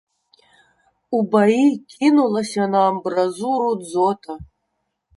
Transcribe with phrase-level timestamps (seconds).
[1.17, 1.67] У баі
[1.97, 4.43] кінулася на амбразуру дзота.